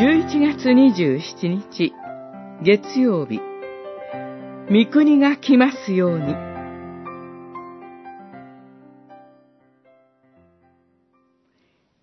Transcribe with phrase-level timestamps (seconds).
[0.00, 1.92] 11月27日、
[2.62, 3.40] 月曜日、
[4.70, 6.36] 御国が来ますように。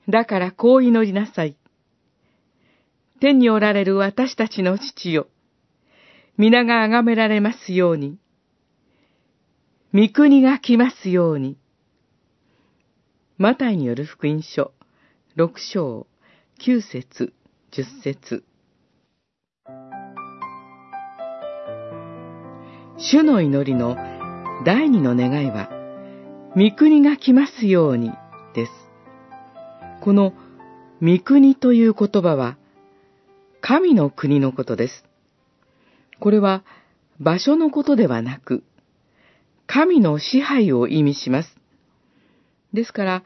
[0.09, 1.55] だからこう祈りなさい。
[3.21, 5.27] 天におられる私たちの父よ。
[6.37, 8.17] 皆が崇められますように。
[9.93, 11.55] 御国が来ますように。
[13.37, 14.73] マタイによる福音書、
[15.37, 16.07] 六章、
[16.59, 17.31] 九節、
[17.75, 18.45] 十節。
[22.97, 23.97] 主の祈りの
[24.63, 25.69] 第二の願いは、
[26.55, 28.13] 御国が来ますように
[28.53, 28.71] です。
[29.99, 30.31] この
[31.01, 32.57] 御国という言葉は、
[33.59, 35.03] 神の国のことです。
[36.21, 36.63] これは
[37.19, 38.63] 場所のことではなく、
[39.67, 41.57] 神の支配を意味します。
[42.71, 43.23] ですから、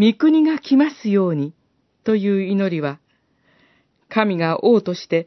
[0.00, 1.54] 御国が来ますように
[2.02, 2.98] という祈りは、
[4.08, 5.26] 神が王として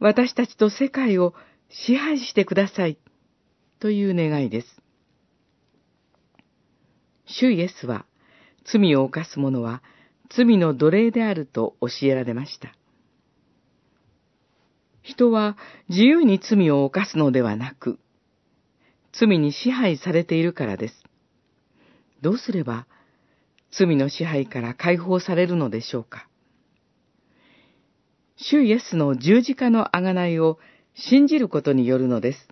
[0.00, 1.34] 私たちと世界を
[1.70, 2.98] 支配してください
[3.80, 4.66] という願いです。
[7.26, 8.06] 主イエスは
[8.64, 9.82] 罪を犯す者は
[10.30, 12.74] 罪の奴隷であると教えられました。
[15.02, 15.56] 人は
[15.88, 17.98] 自由に罪を犯すのではなく、
[19.12, 21.02] 罪に支配されているからです。
[22.20, 22.86] どうすれば
[23.70, 26.27] 罪の支配から解放されるのでしょうか。
[28.38, 30.58] 主イエスの十字架の贖いを
[30.94, 32.48] 信じることによるのです。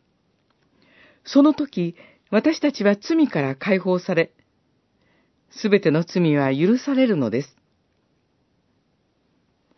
[1.24, 1.94] その時、
[2.30, 4.32] 私たちは罪から解放され、
[5.50, 7.56] すべての罪は許されるのです。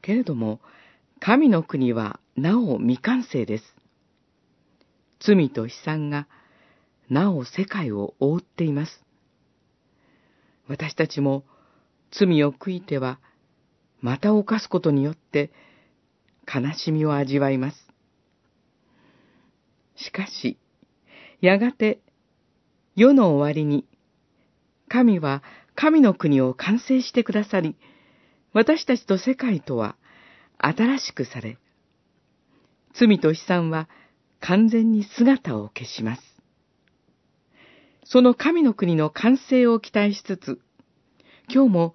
[0.01, 0.61] けれども、
[1.21, 3.65] 神の国はなお未完成です。
[5.21, 6.27] 罪と悲惨が
[7.11, 9.05] なお世界を覆っています。
[10.69, 11.45] 私たちも
[12.11, 13.19] 罪を悔いては
[14.01, 15.51] また犯すことによって
[16.49, 17.77] 悲しみを味わいます。
[19.97, 20.59] しかし、
[21.41, 22.01] やがて
[22.97, 23.87] 世の終わりに
[24.89, 25.43] 神は
[25.75, 27.77] 神の国を完成してくださり、
[28.53, 29.97] 私たちと世界とは
[30.59, 31.59] 新しくされ、
[32.95, 33.89] 罪と悲惨は
[34.41, 36.23] 完全に姿を消します。
[38.05, 40.61] その神の国の完成を期待しつつ、
[41.53, 41.95] 今日も、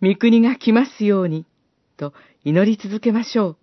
[0.00, 1.44] 御国が来ますように、
[1.96, 2.12] と
[2.44, 3.61] 祈り続けましょう。